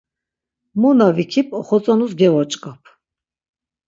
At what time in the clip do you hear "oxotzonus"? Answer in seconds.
1.59-2.13